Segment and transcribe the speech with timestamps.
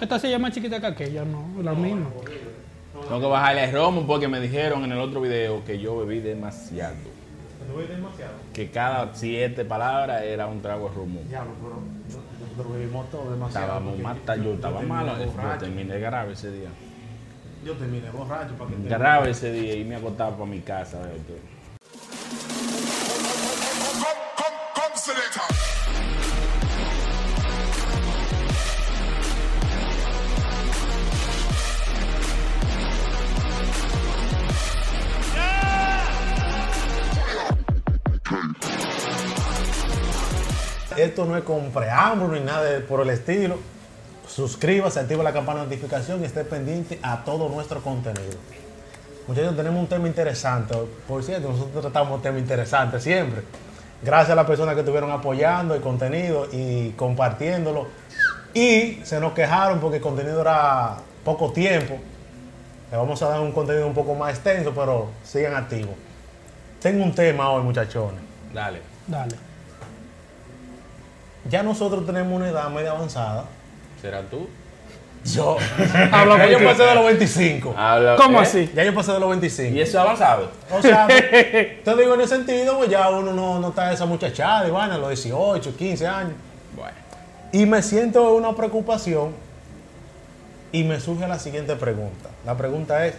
[0.00, 2.06] Esta se llama chiquita que aquella, no, la misma.
[3.08, 6.20] Tengo que bajarle el romo porque me dijeron en el otro video que yo bebí
[6.20, 6.94] demasiado.
[7.70, 8.32] ¿Tú bebes demasiado?
[8.52, 11.20] Que cada siete palabras era un trago de romo.
[11.28, 11.80] Diablo, pero
[12.42, 13.66] nosotros bebimos todo demasiado.
[13.66, 15.18] Estábamos mata, yo estaba terminé malo.
[15.18, 15.58] Yo borracho.
[15.64, 16.68] terminé grave ese día.
[17.64, 20.98] Yo terminé borracho para que te- Grave ese día y me acostaba para mi casa.
[40.96, 43.58] Esto no es con preámbulo ni nada de- por el estilo.
[44.28, 48.36] Suscríbase, activa la campana de notificación y esté pendiente a todo nuestro contenido.
[49.26, 50.74] Muchachos, tenemos un tema interesante.
[51.06, 53.42] Por cierto, nosotros tratamos temas interesantes siempre.
[54.02, 57.88] Gracias a las personas que estuvieron apoyando el contenido y compartiéndolo.
[58.54, 61.98] Y se nos quejaron porque el contenido era poco tiempo.
[62.90, 65.94] Le vamos a dar un contenido un poco más extenso, pero sigan activos.
[66.80, 68.20] Tengo un tema hoy, muchachones.
[68.52, 68.80] Dale.
[69.06, 69.36] Dale.
[71.48, 73.44] Ya nosotros tenemos una edad media avanzada.
[74.00, 74.48] ¿Será tú?
[75.24, 75.56] Yo.
[76.12, 77.74] Habla ya yo pasé de los 25.
[77.76, 78.42] Habla- ¿Cómo ¿eh?
[78.42, 78.70] así?
[78.74, 79.76] Ya yo pasé de los 25.
[79.76, 80.50] ¿Y eso es avanzado?
[80.70, 84.66] O sea, te digo en ese sentido, pues ya uno no, no está esa muchachada,
[84.66, 86.32] y vaina, a los 18, 15 años.
[86.74, 86.96] Bueno.
[87.52, 89.32] Y me siento una preocupación
[90.72, 92.30] y me surge la siguiente pregunta.
[92.46, 93.14] La pregunta es,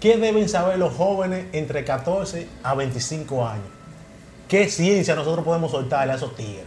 [0.00, 3.66] ¿qué deben saber los jóvenes entre 14 a 25 años?
[4.48, 6.64] ¿Qué ciencia nosotros podemos soltarle a esos tigres?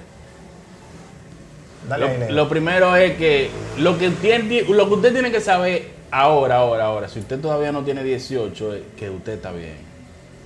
[1.89, 6.57] Dale, Lo, primero es que lo que, tiene, lo que usted tiene que saber ahora,
[6.57, 9.77] ahora, ahora, si usted todavía no tiene 18, es que usted está bien.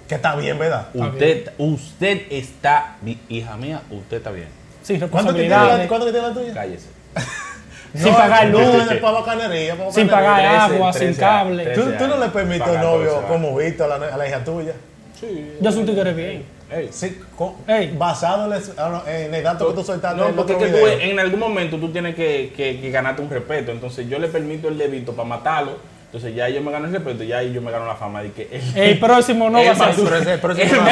[0.08, 0.88] que está bien, ¿verdad?
[0.94, 4.47] Usted, usted está, hija mía, usted está bien.
[4.83, 5.88] Sin ¿Cuánto que tiene la, responsabilidades.
[5.88, 6.53] ¿cuánto que tiene la tuya?
[6.53, 6.88] Cállese.
[7.95, 8.61] Sin pagar luz.
[8.61, 11.66] No, para bacanería, para Sin pagar agua, sin cable.
[11.75, 14.73] ¿Tú, tú no le permites novio 14 como Víctor a la, a la hija tuya?
[15.19, 15.57] Sí.
[15.61, 16.44] Yo soy un tigre bien.
[16.72, 16.90] Ey.
[16.91, 17.94] Sí, co- Ey.
[17.97, 20.79] basado en el, en el dato que tú soltaste No, en porque otro es que
[20.79, 21.00] tú, video.
[21.00, 23.72] en algún momento tú tienes que, que- que ganarte un respeto.
[23.72, 25.78] Entonces yo le permito el débito para matarlo.
[26.06, 28.47] Entonces ya yo me gano el respeto, ya yo me gano la fama de que
[28.51, 30.40] él, El próximo no va a ser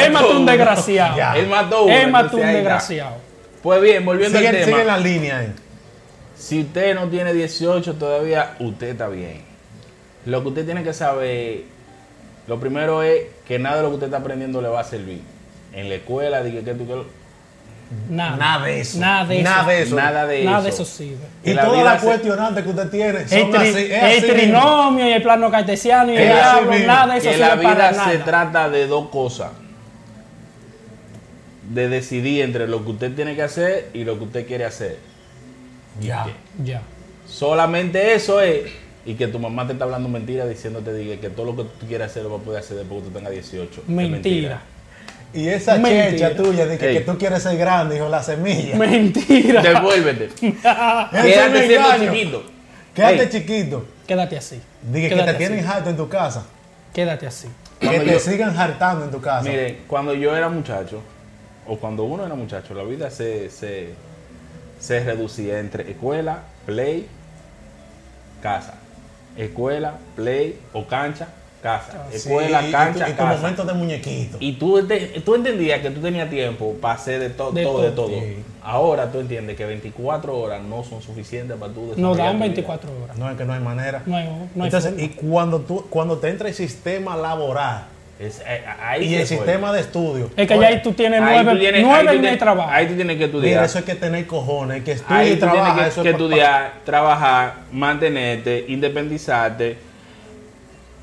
[0.05, 1.35] Él mató un desgraciado.
[1.39, 1.93] Él mató uno.
[1.95, 3.15] Él mató un desgraciado.
[3.61, 4.81] Pues bien, volviendo Sigue, al sigue tema.
[4.81, 5.53] en la línea ahí.
[6.35, 9.43] Si usted no tiene 18 todavía, usted está bien.
[10.25, 11.61] Lo que usted tiene que saber,
[12.47, 15.21] lo primero es que nada de lo que usted está aprendiendo le va a servir.
[15.73, 17.21] En la escuela, dije que tú que
[18.09, 18.37] Nada.
[18.37, 18.99] Nada de eso.
[18.99, 19.43] Nada de eso.
[19.49, 19.95] Nada de eso.
[19.95, 20.63] nada de Nada eso.
[20.63, 21.25] de eso sirve.
[21.43, 23.67] Y Y la todas las se- cuestionantes que usted tiene El, son tri- así.
[23.67, 24.33] Es el así mismo.
[24.33, 27.55] trinomio y el plano cartesiano y Es el diablo, nada de eso que sirve la
[27.55, 28.23] vida para se nada.
[28.25, 29.51] trata de dos cosas.
[31.69, 34.97] De decidir entre lo que usted tiene que hacer y lo que usted quiere hacer.
[36.01, 36.27] Ya.
[36.63, 36.81] Ya.
[37.27, 38.71] Solamente eso es.
[39.05, 41.87] Y que tu mamá te está hablando mentira diciéndote diga, que todo lo que tú
[41.87, 43.81] quieras hacer lo vas a poder hacer después que tú tengas 18.
[43.81, 44.61] Es Mentira.
[45.33, 46.11] Y esa Mentira.
[46.11, 48.75] checha tuya de que, tú quieres ser grande, hijo, la semilla.
[48.75, 49.61] Mentira.
[49.61, 50.29] Devuélvete.
[50.61, 52.43] Quédate siendo chiquito.
[52.93, 53.85] Quédate Ey, chiquito.
[54.05, 54.61] Quédate así.
[54.81, 56.43] Dije que te tienen harto en tu casa.
[56.93, 57.47] Quédate así.
[57.79, 59.47] Que Cuando te yo- sigan hartando en tu casa.
[59.47, 61.01] Mire, cuando yo era muchacho,
[61.65, 63.93] o cuando uno era muchacho, la vida se, se,
[64.79, 67.07] se reducía entre escuela, play,
[68.41, 68.73] casa.
[69.37, 71.29] Escuela, play o cancha,
[71.61, 72.05] casa.
[72.09, 73.37] Sí, Escuela, y tu- cancha, y tu, casa.
[73.37, 74.37] momento de muñequito.
[74.39, 74.87] Y tú,
[75.23, 78.07] tú entendías que tú tenías tiempo para hacer de, to- De todo, de todo.
[78.07, 78.19] todo.
[78.19, 78.37] Sí.
[78.63, 82.45] Ahora tú entiendes que 24 horas no son suficientes para tú desarrollar dan tu vida.
[82.45, 83.17] 24 horas.
[83.17, 84.03] No es que no hay manera.
[84.05, 85.05] No hay, no hay Entonces, forma.
[85.05, 87.85] y cuando tú cuando te entra el sistema laboral
[88.19, 89.37] Es- eh, ahí y el fue.
[89.37, 90.29] sistema de estudio.
[90.37, 92.39] Es que oye, ya ahí tú tienes Ahí tú nueve, tienes- nueve ahí tú tienes-
[92.39, 92.69] trabajo.
[92.71, 93.63] Ahí tú tienes que Mira, estudiar.
[93.65, 96.15] eso hay que tener cojones, que estudie Ahí y tú tienes que, eso que es
[96.15, 99.77] pa- estudiar, trabajar, mantenerte, independizarte.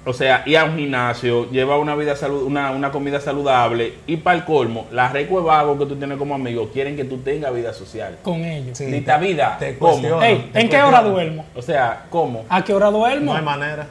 [0.05, 4.17] O sea, ir a un gimnasio, llevar una vida salu- una, una comida saludable y
[4.17, 7.75] para el colmo, las recuevagos que tú tienes como amigo quieren que tú tengas vida
[7.75, 8.17] social.
[8.23, 8.79] Con ellos.
[8.79, 10.23] Sí, Dita te- vida, te ¿cómo?
[10.23, 11.45] Ey, ¿en qué hora duermo?
[11.55, 12.47] O sea, ¿cómo?
[12.49, 13.33] ¿A qué hora duermo?
[13.33, 13.87] No hay manera.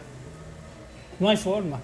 [1.20, 1.80] No hay forma.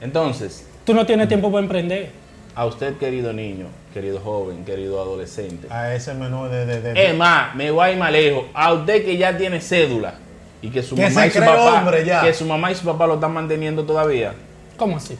[0.00, 2.10] Entonces, Tú no tienes tiempo para emprender.
[2.54, 5.68] a usted querido niño, querido joven, querido adolescente.
[5.70, 6.66] A ese menú de.
[6.66, 8.44] de, de- Es más, me voy a ir más lejos.
[8.54, 10.14] A usted que ya tiene cédula
[10.62, 12.22] y que su Que mamá y su papá, hombre ya.
[12.22, 14.34] que su mamá y su papá lo están manteniendo todavía.
[14.76, 15.16] ¿Cómo así?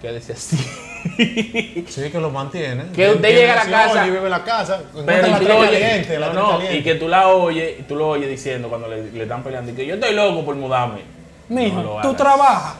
[0.00, 0.56] Quédese así.
[1.88, 2.84] Sí, que lo mantiene.
[2.94, 4.82] Que usted Tiene llega a la casa- y vive en la casa.
[5.06, 6.76] Pero la tú caliente, no, no, caliente.
[6.76, 9.72] y que tú la oyes, y tú lo oyes diciendo cuando le, le están peleando
[9.72, 11.00] y que yo estoy loco por mudarme.
[11.48, 12.16] Mijo, No tú hagas.
[12.18, 12.74] trabajas.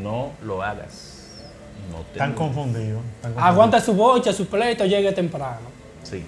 [0.00, 1.42] No lo hagas.
[1.90, 3.02] No te Están confundidos.
[3.16, 3.42] están confundidos.
[3.44, 5.66] Aguanta su bocha, su pleito, llegue temprano.
[6.04, 6.24] Sí.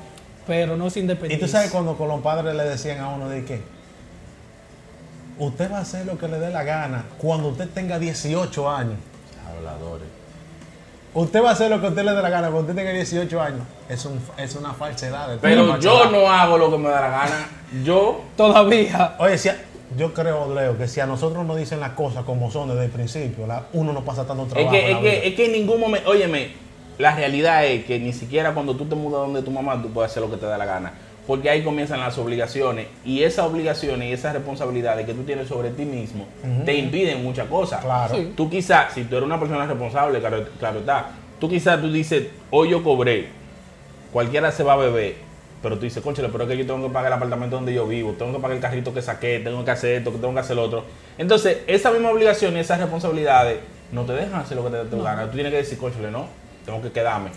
[0.48, 1.40] pero no se Y independiza.
[1.40, 3.60] tú sabes cuando con los padres le decían a uno de que
[5.38, 8.96] usted va a hacer lo que le dé la gana cuando usted tenga 18 años.
[9.56, 10.06] Habladores.
[11.14, 12.90] Usted va a hacer lo que a usted le dé la gana cuando usted tenga
[12.92, 13.60] 18 años.
[13.88, 15.32] Es, un- es una falsedad.
[15.34, 17.48] es Pero una yo no hago lo que me da la gana.
[17.84, 19.16] Yo Todavía.
[19.18, 19.56] Oye, si a-
[19.96, 22.90] yo creo, Leo, que si a nosotros nos dicen las cosas como son desde el
[22.90, 24.70] principio, la- uno no pasa tanto Es trabajo.
[24.72, 26.52] que, en es, que, es que en ningún momento, óyeme,
[26.98, 30.10] la realidad es que ni siquiera cuando tú te mudas donde tu mamá, tú puedes
[30.10, 30.92] hacer lo que te da la gana.
[31.28, 32.86] Porque ahí comienzan las obligaciones.
[33.04, 36.26] Y esas obligaciones y esas responsabilidades que tú tienes sobre ti mismo
[36.64, 37.84] te impiden muchas cosas.
[37.84, 38.16] Claro.
[38.16, 38.32] Sí.
[38.34, 42.28] Tú quizás, si tú eres una persona responsable, claro, claro está, tú quizás tú dices,
[42.50, 43.28] hoy yo cobré,
[44.10, 45.16] cualquiera se va a beber,
[45.62, 47.86] pero tú dices, conchale, pero es que yo tengo que pagar el apartamento donde yo
[47.86, 50.40] vivo, tengo que pagar el carrito que saqué, tengo que hacer esto, que tengo que
[50.40, 50.84] hacer lo otro.
[51.18, 53.58] Entonces, esa misma obligación y esas responsabilidades
[53.92, 55.26] no te dejan hacer lo que te tu gana.
[55.26, 56.26] Tú tienes que decir, conchale, no,
[56.64, 57.30] tengo que quedarme.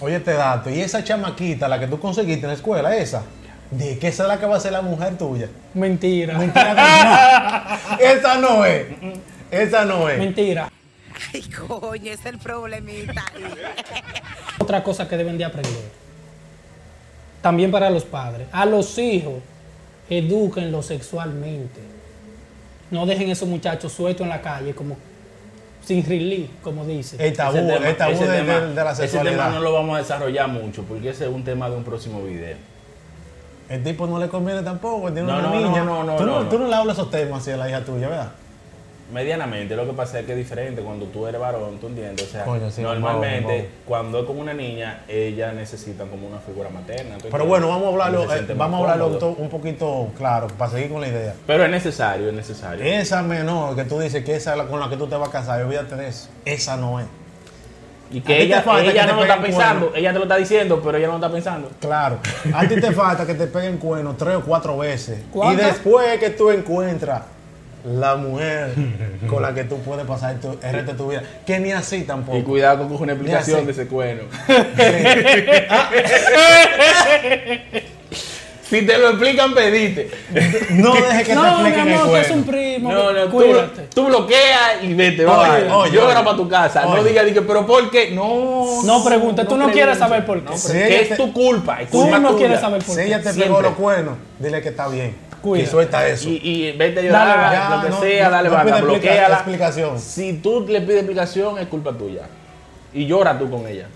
[0.00, 0.70] Oye, este dato.
[0.70, 3.22] Y esa chamaquita, la que tú conseguiste en la escuela, esa,
[3.70, 5.48] de que esa es la que va a ser la mujer tuya.
[5.74, 6.38] Mentira.
[6.38, 7.78] Mentira.
[8.00, 8.86] esa no es.
[9.50, 10.18] Esa no es.
[10.18, 10.70] Mentira.
[11.32, 13.24] Ay, coño, es el problemita.
[14.58, 15.90] Otra cosa que deben de aprender.
[17.42, 18.46] También para los padres.
[18.52, 19.34] A los hijos,
[20.08, 21.80] edúquenlos sexualmente.
[22.90, 24.96] No dejen esos muchachos sueltos en la calle como
[25.88, 27.16] sin relief, como dice.
[27.18, 29.50] El tabú, Ese tema- el tabú ese de, tema- de- de la Ese tema sexualidad.
[29.52, 32.56] no lo vamos a desarrollar mucho, porque ese es un tema de un próximo video.
[33.70, 35.84] El tipo no le conviene tampoco, tiene No, una no, niña.
[35.84, 36.48] no, no, tú, no, no, no.
[36.50, 38.30] tú no le hablas esos temas así a la hija tuya, ¿verdad?
[39.10, 42.28] Medianamente, lo que pasa es que es diferente cuando tú eres varón, tú entiendes.
[42.28, 43.82] O sea, Coño, sí, normalmente, vamos, vamos.
[43.86, 47.16] cuando es con una niña, ella necesita como una figura materna.
[47.16, 50.90] ¿tú Pero bueno, vamos a hablarlo, eh, vamos a hablarlo un poquito claro, para seguir
[50.90, 51.34] con la idea.
[51.46, 52.84] Pero es necesario, es necesario.
[52.84, 55.30] Esa menor que tú dices que esa es la con la que tú te vas
[55.30, 56.28] a casar, olvídate de eso.
[56.44, 57.06] Esa no es.
[58.10, 59.96] y que ella, ella que te no lo está pensando, cuerno.
[59.96, 61.70] ella te lo está diciendo, pero ella no lo está pensando.
[61.80, 62.18] Claro.
[62.52, 65.18] A ti te falta que te peguen cuernos tres o cuatro veces.
[65.50, 67.22] Y después que tú encuentras
[67.84, 68.72] la mujer
[69.28, 72.02] con la que tú puedes pasar tu- el resto de tu vida, que ni así
[72.02, 72.36] tampoco.
[72.38, 74.24] Y cuidado con coger una explicación de ese cuerno.
[78.62, 80.10] si te lo explican, pedite.
[80.70, 82.52] No dejes que te no, mi expliquen el amor, que es un cuerno.
[82.52, 82.92] primo.
[82.92, 83.82] No, no, tú, cuídate.
[83.94, 86.24] tú bloqueas y vete, Oye, oye, Llora oye.
[86.24, 86.82] para tu casa.
[86.82, 87.08] No Oye.
[87.08, 88.10] digas, diga, pero ¿por qué?
[88.10, 88.82] No.
[88.84, 90.50] No preguntes, tú no quieres saber por qué.
[90.50, 91.80] No, Si te- es tu culpa.
[91.80, 92.38] Es Tú culpa no tuya.
[92.40, 93.06] quieres saber por Si qué.
[93.06, 93.44] ella te Siempre.
[93.44, 95.27] pegó los cuernos, dile que está bien.
[95.42, 95.62] Cuida.
[95.62, 96.28] Y suelta eso.
[96.28, 99.34] Y, y vete a llorar, Dale, ya, lo que no, sea, dale no explica- bloqueala.
[99.36, 100.00] explicación.
[100.00, 102.22] Si tú le pides explicación, es culpa tuya.
[102.92, 103.86] Y llora tú con ella.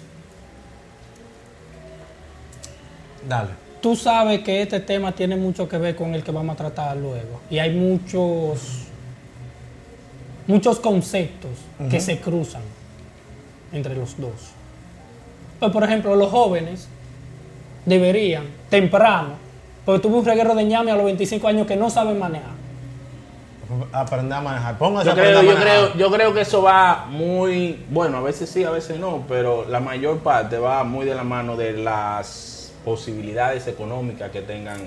[3.28, 3.50] Dale.
[3.80, 6.96] Tú sabes que este tema tiene mucho que ver con el que vamos a tratar
[6.96, 7.40] luego.
[7.50, 8.84] Y hay muchos,
[10.46, 11.50] muchos conceptos
[11.90, 12.62] que se cruzan
[13.72, 14.52] entre los dos.
[15.58, 16.86] Pues, por ejemplo, los jóvenes
[17.84, 19.34] deberían, temprano,
[19.84, 22.50] porque tuve un reguero de ñame a los 25 años que no saben manejar.
[23.92, 24.76] Aprender a manejar.
[24.78, 25.62] Póngase Yo a creo, a yo, manejar.
[25.62, 29.64] creo, yo creo que eso va muy, bueno, a veces sí, a veces no, pero
[29.68, 34.78] la mayor parte va muy de la mano de las posibilidades económicas que tengan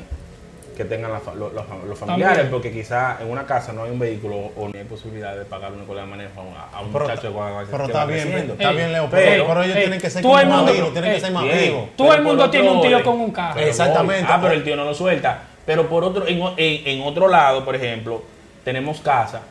[0.76, 2.52] que tengan la los, los fam- los familiares, También.
[2.52, 5.72] porque quizá en una casa no hay un vehículo o no hay posibilidad de pagar
[5.72, 8.06] una escuela de manejo a un, a un Pero, muchacho que va, que pero está
[8.06, 8.54] bien, creciendo.
[8.54, 9.08] está bien, Leo.
[9.10, 11.16] pero- Pero, pero ellos ey, tienen que ser todo como el mundo- amigos, tienen que
[11.16, 11.90] ey, ser más Bien, amigos.
[11.96, 13.54] Todo pero el mundo tiene un tío con un carro.
[13.56, 14.24] Pero Exactamente.
[14.26, 14.32] voy.
[14.34, 15.40] Ah, pero el tío no lo suelta.
[15.66, 18.22] Pero por otro, en- en otro lado, por ejemplo,
[18.64, 19.42] tenemos casas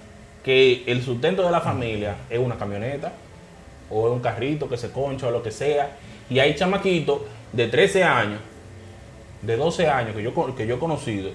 [0.45, 3.13] que el sustento de la familia es una camioneta
[3.91, 5.91] o es un carrito que se concha o lo que sea.
[6.29, 7.21] Y hay chamaquitos
[7.53, 8.41] de 13 años,
[9.47, 11.31] de 12 años que yo, que yo he conocido,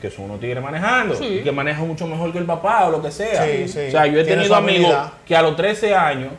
[0.00, 1.38] que son unos tigres manejando Sí.
[1.40, 3.44] y que manejan mucho mejor que el papá o lo que sea.
[3.44, 3.88] Sí, sí.
[3.88, 4.94] O sea, yo he tenido amigos
[5.26, 6.30] que a los 13 años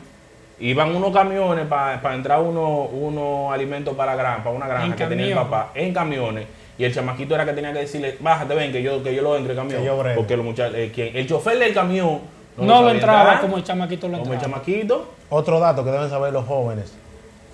[0.58, 5.06] iban unos camiones para entrar unos unos alimentos para, gran, para una granja En que
[5.06, 5.50] tenía el camión.
[5.50, 6.46] papá en camiones
[6.78, 9.36] y el chamaquito era que tenía que decirle bájate ven que yo que yo lo
[9.36, 10.16] entre camión yo brego.
[10.20, 12.20] porque los muchachos eh, quien- el chofer del camión
[12.58, 14.54] No, lo entraba entrar, como el chamaquito lo como el entraba.
[14.62, 16.92] chamaquito Otro dato que deben saber los jóvenes.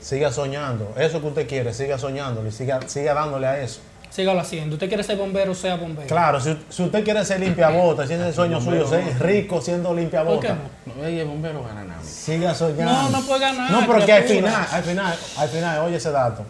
[0.06, 0.94] Siga soñando.
[0.96, 3.80] Eso que usted quiere, siga soñándolo y siga, siga dándole a eso.
[4.08, 4.74] Sígalo haciendo.
[4.76, 6.06] Usted quiere ser bombero, sea bombero.
[6.06, 9.60] Claro, si, si usted quiere ser limpiabotas, si ese es el sueño suyo, ser rico
[9.60, 11.04] siendo ¿Por qué limpiabotas, no?
[11.04, 12.84] el bombero gana nada siga soñando.
[12.84, 16.12] No, no puede ganar, No, pero que al final, al final, al final, oye ese
[16.12, 16.44] dato.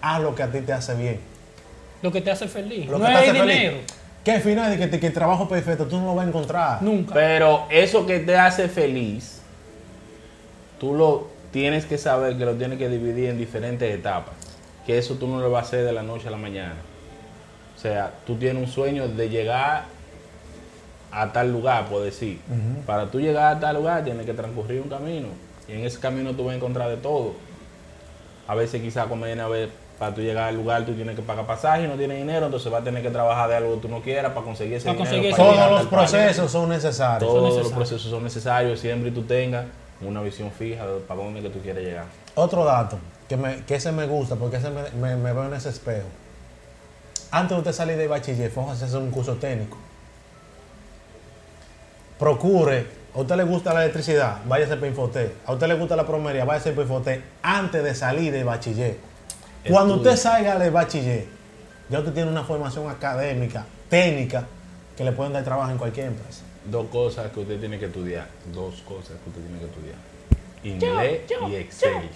[0.00, 1.20] Haz lo que a ti te hace bien.
[2.00, 2.86] Lo que te hace feliz.
[2.88, 3.72] Lo no que te hace dinero.
[3.72, 3.86] feliz.
[4.24, 6.82] Que al final, de que, que el trabajo perfecto tú no lo vas a encontrar.
[6.82, 7.12] Nunca.
[7.12, 9.42] pero eso que te hace feliz
[10.80, 14.34] tú lo tienes que saber que lo tienes que dividir en diferentes etapas
[14.86, 16.74] que eso tú no lo vas a hacer de la noche a la mañana
[17.76, 19.84] o sea tú tienes un sueño de llegar
[21.12, 22.38] a tal lugar, por decir.
[22.86, 25.26] Para tú llegar a tal lugar tienes que transcurrir un camino.
[25.66, 27.32] Y en ese camino tú vas a encontrar de todo.
[28.46, 31.82] A veces quizás conviene haber Para tú llegar al lugar, tú tienes que pagar pasaje
[31.84, 34.00] y no tienes dinero, entonces vas a tener que trabajar de algo que tú no
[34.02, 35.10] quieras para conseguir ese Para dinero.
[35.10, 35.88] conseguir para Todos los país.
[36.10, 37.18] procesos son necesarios.
[37.28, 37.72] Todos los necesarios.
[37.76, 39.66] procesos son necesarios siempre y tú tengas
[40.02, 42.04] una visión fija de para dónde que tú quieres llegar.
[42.34, 45.54] Otro dato, que, me, que ese me gusta, porque ese me, me- me veo en
[45.54, 46.06] ese espejo.
[47.30, 49.76] Antes de usted salir de bachiller, fue a hacerse un curso técnico.
[52.18, 55.32] Procure, a usted le gusta la electricidad, váyase para Infotec.
[55.46, 58.96] A usted le gusta la plomería, váyase para Infotec antes de salir de bachiller.
[59.68, 61.26] Cuando usted salga de bachiller,
[61.88, 64.44] ya usted tiene una formación académica, técnica,
[64.96, 66.42] que le pueden dar trabajo en cualquier empresa.
[66.64, 68.28] Dos cosas que usted tiene que estudiar.
[68.52, 69.96] Dos cosas que usted tiene que estudiar.
[70.62, 72.10] Inglés y Excel.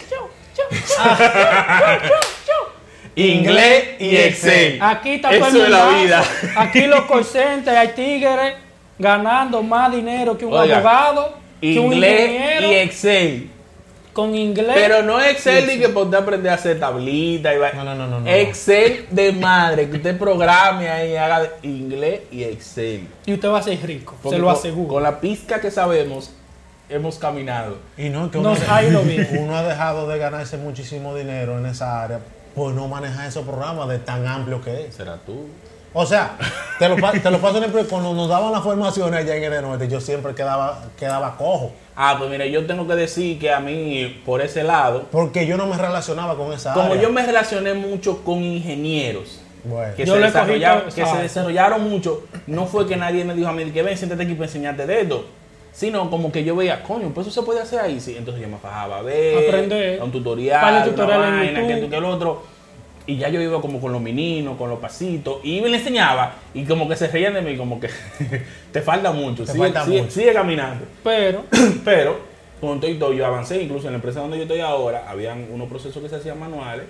[3.16, 4.78] Inglés y Excel.
[4.82, 6.24] Aquí está Eso todo el es la vida.
[6.56, 8.54] Aquí los conscientes, hay tigres
[8.98, 13.50] ganando más dinero que un Oiga, abogado, que un Inglés ingeniero, y Excel.
[14.14, 14.71] Con inglés.
[14.75, 17.94] Pero no Excel ni que por usted aprender a hacer tablitas y va- No, no,
[17.94, 18.30] no, no, no.
[18.30, 23.06] Excel de madre, que usted programe ahí y haga inglés y Excel.
[23.26, 24.88] Y usted va a ser rico, Porque se lo con- aseguro.
[24.94, 26.30] Con la pizca que sabemos,
[26.88, 27.76] hemos caminado.
[27.99, 29.28] Y no que Nos uno, ha ido bien.
[29.40, 32.21] uno ha dejado de ganarse muchísimo dinero en esa área
[32.54, 34.94] por no manejar esos programas de tan amplio que es.
[34.94, 35.49] Será tú.
[35.96, 36.36] O sea,
[36.78, 39.86] te lo, te lo paso siempre cuando nos daban las formaciones allá en el norte,
[39.88, 41.72] yo siempre quedaba, quedaba cojo.
[41.94, 45.56] Ah, pues mire, yo tengo que decir que a mí, por ese lado, Porque yo
[45.56, 47.02] no me relacionaba con esa como área.
[47.02, 52.24] yo me relacioné mucho con ingenieros, Bueno, que, Yo se desarrollaron, que se desarrollaron mucho,
[52.48, 55.02] no fue que nadie me dijo a mí que ven, siéntate aquí para enseñarte de
[55.02, 55.24] esto.
[55.72, 57.98] Sino como que yo veía, coño, pues eso se puede hacer ahí.
[58.00, 60.00] Sí, entonces yo me fajaba a ver, Aprender.
[60.00, 62.53] a un tutorial, Par de una tutoriales en vaina, que que el otro.
[63.06, 66.37] Y ya yo iba como con los meninos, con los pasitos, y me le enseñaba,
[66.54, 67.88] y como que se reían de mí, como que
[68.73, 70.11] te falta mucho, Te sigue, falta sigue- mucho.
[70.12, 70.87] sigue caminando.
[71.02, 71.44] Pero,
[71.84, 72.18] Pero,
[72.61, 75.46] con todo y todo, yo avancé, incluso en la empresa donde yo estoy ahora, habían
[75.52, 76.87] unos procesos que se hacían manuales,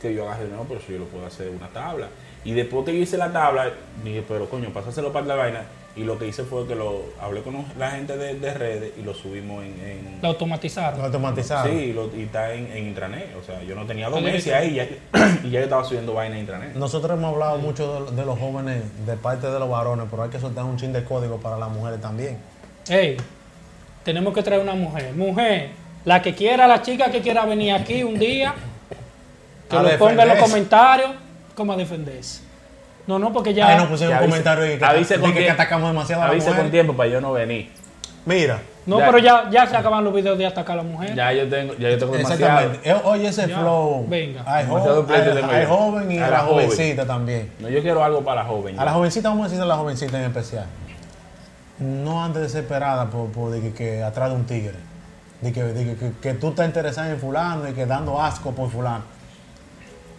[0.00, 2.08] que yo agarré, no, pero si yo lo puedo hacer una tabla.
[2.44, 3.70] Y después que yo hice la tabla,
[4.02, 5.62] dije, pero coño, pásaselo para la vaina.
[5.94, 9.02] Y lo que hice fue que lo hablé con la gente de, de redes y
[9.02, 9.78] lo subimos en...
[9.78, 10.98] en- lo automatizaron.
[11.04, 11.68] automatizado.
[11.68, 13.36] sí, y, lo- y está en, en intranet.
[13.38, 14.50] O sea, yo no tenía dos meses sí.
[14.52, 14.86] ahí ya-
[15.44, 16.74] y ya yo estaba subiendo vaina en intranet.
[16.76, 20.30] Nosotros hemos hablado mucho de, de los jóvenes de parte de los varones, pero hay
[20.30, 22.38] que soltar un chin de código para las mujeres también.
[22.88, 23.18] Ey,
[24.02, 25.12] tenemos que traer una mujer.
[25.12, 25.70] Mujer,
[26.06, 28.54] la que quiera, la chica que quiera venir aquí un día,
[29.68, 31.10] que A lo ponga en los comentarios,
[31.54, 32.40] cómo a defenderse.
[33.06, 33.68] No, no, porque ya.
[33.68, 36.26] Ahí nos pusieron un avise- comentario de que, avise de con que atacamos demasiado a
[36.26, 37.70] las Avise con tiempo para yo no venir.
[38.24, 41.12] Mira, no, ya- pero ya, ya se acaban los videos de atacar a la mujer.
[41.16, 42.42] Ya yo tengo, ya yo tengo demasiado.
[42.60, 42.90] exactamente.
[42.90, 44.06] Eh, Oye, ese Ya, flow.
[44.08, 44.44] venga.
[44.46, 46.66] Hay, Demasiado jo- pleito hay- joven y A la la joven.
[46.70, 47.52] jovencita también.
[47.58, 48.78] No, yo quiero algo para la joven.
[48.78, 50.66] A la jovencita, vamos a decir a la jovencita en especial.
[51.80, 54.76] No andes desesperada por, por de que, que atrás de un tigre.
[55.40, 58.52] De que, de que, que- que tú estás interesada en fulano y que dando asco
[58.52, 59.02] por fulano.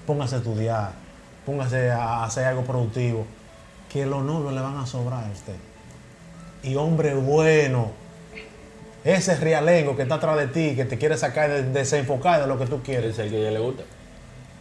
[0.05, 1.02] Póngase a estudiar.
[1.45, 3.25] Póngase a hacer algo productivo.
[3.91, 5.55] Que los novios le van a sobrar a usted.
[6.63, 7.91] Y hombre bueno.
[9.03, 12.57] Ese realengo que está atrás de ti, que te quiere sacar de, desenfocar de lo
[12.57, 13.11] que tú quieres.
[13.11, 13.83] Es el que a ella le gusta.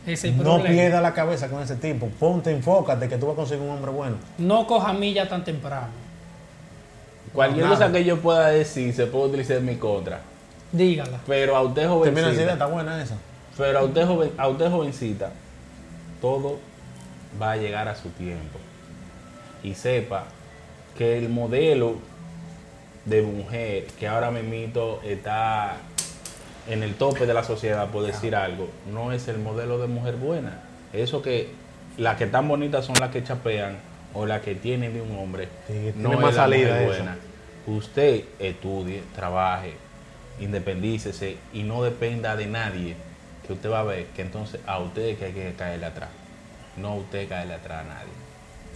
[0.04, 2.08] Ese es el No pierda la cabeza con ese tipo.
[2.08, 4.16] Ponte, enfócate que tú vas a conseguir un hombre bueno.
[4.38, 6.02] No coja milla tan temprano.
[7.32, 7.76] Cualquier nada.
[7.76, 10.20] cosa que yo pueda decir se puede utilizar en mi contra.
[10.72, 11.20] Dígala.
[11.26, 13.16] Pero a usted Termina esa idea, jovencita, está buena esa.
[13.56, 15.30] pero a usted, joven, a usted jovencita,
[16.20, 16.58] todo
[17.40, 18.58] va a llegar a su tiempo.
[19.62, 20.24] Y sepa
[20.96, 21.96] que el modelo
[23.04, 25.76] de mujer que ahora mismo está
[26.68, 30.16] en el tope de la sociedad, por decir algo, no es el modelo de mujer
[30.16, 30.60] buena.
[30.92, 31.50] Eso que
[31.96, 33.78] las que están bonitas son las que chapean
[34.14, 35.48] o las que tienen de un hombre.
[35.66, 37.16] Sí, no más es la salida mujer buena.
[37.66, 39.74] Usted estudie, trabaje,
[40.40, 42.96] independícese y no dependa de nadie.
[43.46, 46.10] Que usted va a ver que entonces a usted es que hay que caerle atrás.
[46.76, 48.12] No usted caerle atrás a nadie.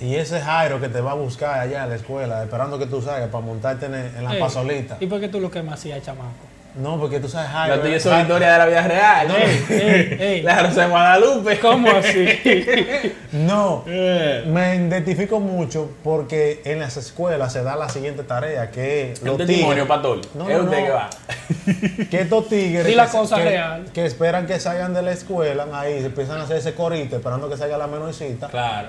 [0.00, 3.00] Y ese Jairo que te va a buscar allá en la escuela, esperando que tú
[3.00, 4.98] salgas para montarte en, la Ey, pasolita.
[5.00, 6.45] ¿Y por qué tú lo quemas así al chamaco?
[6.76, 7.76] No, porque tú sabes Jairo.
[7.76, 9.26] La tuya es una Jairo- historia de la vida real.
[9.30, 10.42] Ey, ey, ey.
[10.42, 11.58] La Rosa de Guadalupe.
[11.60, 12.26] ¿Cómo así?
[13.32, 14.44] No, Eh.
[14.46, 19.28] me identifico mucho porque en las escuelas se da la siguiente tarea, que es Un
[19.28, 20.20] los testimonio, pastor.
[20.34, 20.84] No, es no, usted no.
[20.86, 21.10] que va.
[22.10, 23.84] que estos tigres Di la cosa que- real.
[23.92, 27.48] que esperan que salgan de la escuela, ahí se empiezan a hacer ese corito esperando
[27.50, 28.88] que salga la menorcita Claro.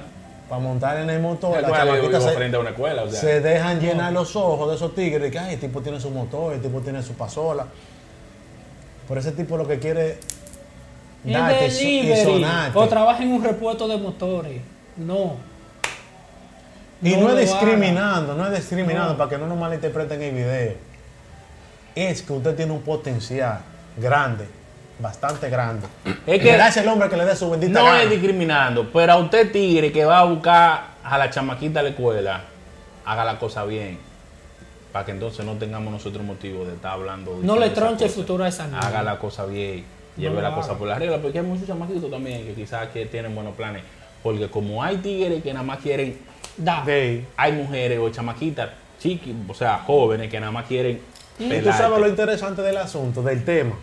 [0.50, 1.62] Para montar en el motor.
[1.62, 3.04] La chamaquita se, frente a una escuela.
[3.04, 5.82] O sea, se dejan llenar los ojos de esos tigres de que ay, el tipo
[5.82, 7.66] tiene su motor, el tipo tiene su pasola.
[9.08, 10.20] Por ese tipo lo que quiere
[11.24, 12.77] Y darte y sonarte.
[12.77, 14.62] O trabaja en un repuesto de motores.
[14.98, 15.36] No.
[17.01, 17.62] Y No es haga.
[17.62, 19.18] discriminando, no es discriminando No.
[19.18, 20.74] para que no nos malinterpreten el video.
[21.96, 23.60] Es que usted tiene un potencial
[23.98, 24.48] grande
[25.00, 25.88] bastante grande.
[26.25, 28.04] Es que- gracias al hombre que le dé su bendita No gana.
[28.04, 31.89] es discriminando, pero a usted tigre que va a buscar a la chamaquita a la
[31.89, 32.42] escuela,
[33.06, 34.00] haga la cosa bien.
[34.92, 37.38] Para que entonces no tengamos nosotros motivo de estar hablando.
[37.44, 38.80] No le tronche el futuro a esa niña.
[38.80, 39.86] Haga la cosa bien.
[40.18, 40.80] Lleve No la cosa haga.
[40.80, 43.84] por la regla, porque hay muchos chamaquitos también que quizás que tienen buenos planes.
[44.24, 46.18] Porque como hay tigres que nada más quieren,
[46.58, 46.84] Da.
[47.38, 51.00] Hay mujeres o chamaquitas chiqui, o sea, jóvenes que nada más quieren.
[51.38, 53.75] Y tú sabes lo interesante del asunto, del tema,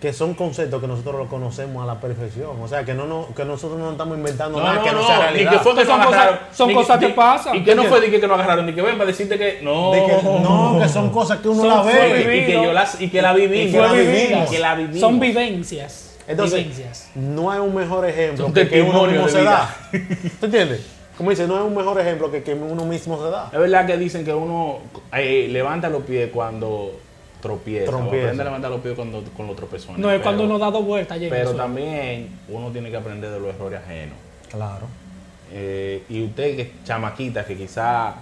[0.00, 2.52] que son conceptos que nosotros los conocemos a la perfección.
[2.62, 5.00] O sea, que no, no- que nosotros no estamos inventando No, nada no, que no,
[5.02, 5.50] no, sea ni realidad.
[5.52, 7.56] que fue que Son cosas- son ni cosas que ni- pasan.
[7.56, 9.60] Y que no fue de que, que no agarraron, ni que ven para decirte que
[9.62, 9.92] no.
[9.92, 12.14] De que, no, que son cosas que uno Son la ve.
[12.14, 12.32] vivido.
[12.34, 13.60] y que yo las y que la viví.
[13.60, 14.48] Y que la vivimos.
[14.48, 15.00] Y que la vivimos.
[15.00, 16.16] Son vivencias.
[16.26, 17.10] Entonces, vivencias.
[17.14, 19.74] no hay un mejor ejemplo Son que, que uno mismo se da.
[20.40, 20.86] ¿Tú entiendes?
[21.18, 23.50] Como dice, no hay un mejor ejemplo que que uno mismo se da.
[23.52, 24.78] Es verdad que dicen que uno
[25.12, 26.92] eh, levanta los pies cuando
[27.40, 27.96] tropieza.
[27.96, 29.98] aprende a levantar los pies cuando, con los tropezones.
[29.98, 31.18] No es pero- cuando uno da dos vueltas.
[31.18, 34.16] llega Pero también uno tiene que aprender de los errores ajenos.
[34.50, 34.86] Claro.
[35.52, 38.14] Eh, y usted que chamaquita que quizá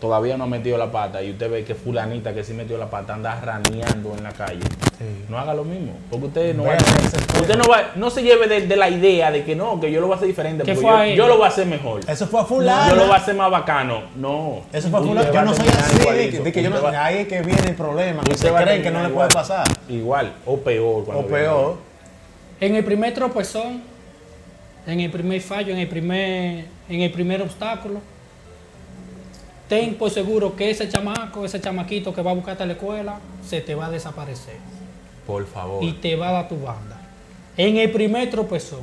[0.00, 2.90] todavía no ha metido la pata y usted ve que fulanita que sí metió la
[2.90, 4.60] pata anda raneando en la calle.
[4.98, 5.24] Sí.
[5.28, 6.74] No haga lo mismo, porque usted no va
[7.40, 10.00] usted no va, no se lleve de, de la idea de que no, que yo
[10.00, 12.00] lo voy a hacer diferente, ¿Qué porque fue yo, yo lo voy a hacer mejor.
[12.08, 12.90] Eso fue a fulano.
[12.90, 14.02] Yo lo voy a hacer más bacano.
[14.16, 14.60] No.
[14.72, 15.32] Eso fue a fulano.
[15.32, 15.96] Yo no soy así.
[15.96, 16.36] De igualito.
[16.38, 18.22] que, de que yo no, va- ahí es que viene el problema.
[18.22, 19.64] Que usted creen que no le puede pasar.
[19.88, 21.04] Igual, o peor.
[21.04, 21.42] cuando O viene.
[21.44, 21.76] peor.
[22.60, 23.82] En el primer tropezón,
[24.86, 28.00] en el primer fallo, en el primer, en el primer obstáculo,
[29.68, 33.18] ten por seguro que ese chamaco, ese chamaquito que va a buscarte a la escuela,
[33.46, 34.56] se te va a desaparecer
[35.26, 35.82] Por favor.
[35.82, 37.00] y te va a dar tu banda.
[37.56, 38.82] En el primer tropezón,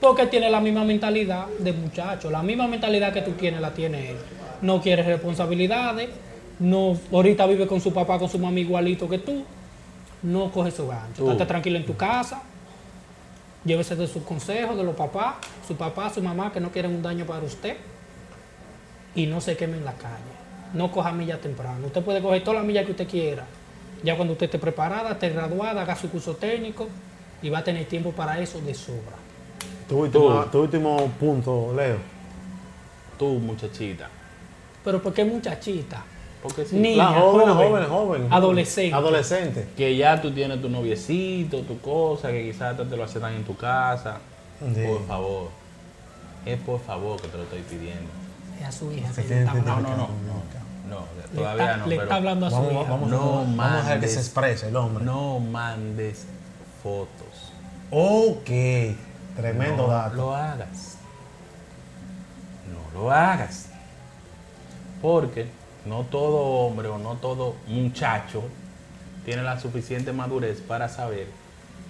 [0.00, 4.10] porque tiene la misma mentalidad de muchacho, la misma mentalidad que tú tienes la tiene
[4.10, 4.16] él.
[4.62, 6.08] No quiere responsabilidades,
[6.58, 9.44] no, ahorita vive con su papá, con su mamá igualito que tú,
[10.22, 11.24] no coge su gancho.
[11.24, 11.30] Tú.
[11.30, 12.42] Estate tranquilo en tu casa,
[13.64, 17.02] llévese de sus consejos, de los papás, su papá, su mamá que no quieren un
[17.02, 17.76] daño para usted
[19.16, 20.14] y no se queme en la calle.
[20.74, 21.86] No coja millas temprano.
[21.86, 23.44] Usted puede coger todas las millas que usted quiera.
[24.04, 26.86] Ya cuando usted esté preparada, esté graduada, haga su curso técnico
[27.42, 29.16] y va a tener tiempo para eso de sobra.
[29.88, 31.96] Tu último, tu último punto, Leo.
[33.18, 34.08] Tú, muchachita.
[34.84, 36.04] Pero ¿por qué muchachita?
[36.42, 36.76] Porque sí.
[36.76, 38.28] Niña, La joven, joven, joven, joven.
[38.32, 38.94] adolescente.
[38.94, 39.68] Adolescente.
[39.76, 43.56] Que ya tú tienes tu noviecito, tu cosa, que quizás te lo aceptan en tu
[43.56, 44.18] casa.
[44.74, 44.82] Sí.
[44.86, 45.48] Por favor.
[46.44, 48.10] Es por favor que te lo estoy pidiendo.
[48.60, 49.10] Es a su hija.
[49.14, 49.96] Que le está no, no.
[49.96, 50.08] no.
[50.88, 51.00] No,
[51.32, 51.86] Le todavía está- no.
[51.86, 52.82] le pero está hablando a su Vamos, hija.
[52.90, 55.04] vamos, No vamos, vamos a que se exprese el hombre.
[55.04, 56.26] No mandes
[56.82, 57.52] fotos.
[57.90, 58.46] Ok.
[59.36, 60.14] Tremendo no dato.
[60.16, 60.96] lo hagas.
[62.94, 63.66] No lo hagas.
[65.02, 65.46] Porque
[65.84, 68.42] no todo hombre o no todo muchacho
[69.24, 71.26] tiene la suficiente madurez para saber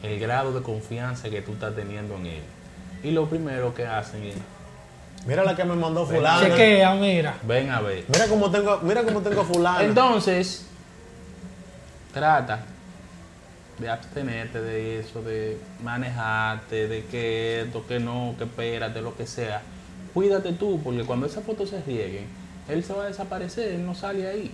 [0.02, 2.42] el grado de confianza que tú estás teniendo en él.
[3.02, 4.36] Y lo primero que hacen es,
[5.26, 6.46] Mira la que me mandó fulano.
[6.46, 7.36] Chequea, mira.
[7.42, 8.04] ven a ver.
[8.08, 9.80] Mira cómo tengo, mira cómo tengo fulano.
[9.80, 10.66] Entonces,
[12.14, 12.64] trata
[13.78, 19.26] de abstenerte de eso, de manejarte, de que esto, que no, que espérate, lo que
[19.26, 19.62] sea.
[20.14, 22.26] Cuídate tú, porque cuando esas fotos se rieguen,
[22.68, 24.50] él se va a desaparecer, él no sale ahí.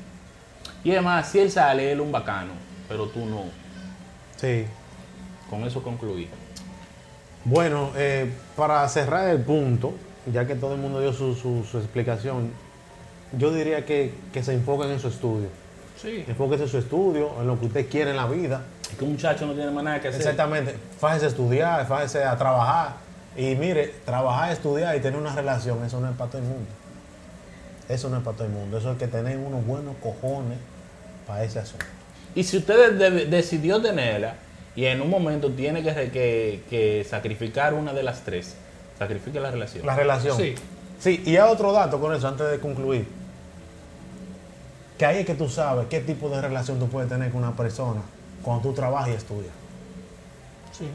[0.83, 2.53] Y además, si él sale, él es un bacano,
[2.89, 3.45] pero tú no.
[4.37, 4.65] Sí.
[5.49, 6.29] Con eso concluí.
[7.45, 9.95] Bueno, eh, para cerrar el punto,
[10.31, 12.51] ya que todo el mundo dio su, su- su explicación,
[13.39, 15.49] yo diría que, que se enfoquen en su estudio.
[16.01, 16.25] Sí.
[16.29, 18.63] Enfóquese en su estudio, en lo que usted quiere en la vida.
[18.91, 20.21] Es que un muchacho no tiene más nada que hacer.
[20.21, 20.75] Exactamente.
[20.99, 22.97] Fájese a estudiar, fájese a trabajar.
[23.37, 26.67] Y mire, trabajar, estudiar y tener una relación, eso no es para todo el mundo.
[27.89, 28.79] Eso no es para todo el mundo.
[28.79, 30.59] Eso es que tener unos buenos cojones
[31.27, 31.87] para ese asunto.
[32.35, 34.35] Y si usted de- decidió tenerla
[34.77, 38.55] y en un momento tiene que, que- que sacrificar una de las tres,
[38.99, 39.87] sacrifique la relación.
[39.87, 40.37] La relación.
[40.37, 40.55] Sí.
[40.99, 43.09] Sí, y hay otro dato con eso antes de concluir.
[44.97, 47.57] Que ahí es que tú sabes qué tipo de relación tú puedes tener con una
[47.57, 48.01] persona
[48.43, 49.53] cuando tú trabajas y estudias.
[50.71, 50.89] Sí.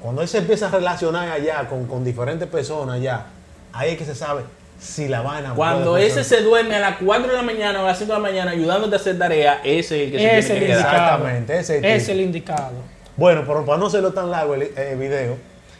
[0.00, 3.26] Cuando él se empieza a relacionar allá con, con diferentes personas allá,
[3.72, 4.42] ahí es que se sabe
[4.80, 7.84] si la vaina Cuando puede ese se duerme a las 4 de la mañana o
[7.84, 10.38] a las 5 de la mañana ayudándote a hacer tarea, ese es el que se
[10.38, 10.96] es tiene el que indicado.
[10.96, 12.72] Exactamente, ese es el indicado.
[13.16, 15.36] Bueno, pero para no hacerlo tan largo el eh, video,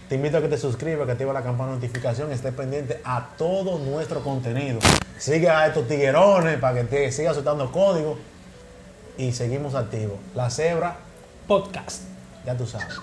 [0.08, 3.28] te invito a que te suscribas, que activa la campana de notificación, estés pendiente a
[3.36, 4.78] todo nuestro contenido.
[5.18, 8.16] Siga a estos tiguerones para que te siga soltando código
[9.18, 10.16] y seguimos activos.
[10.34, 10.96] La cebra,
[11.46, 12.04] Podcast.
[12.46, 12.98] ya tú sabes.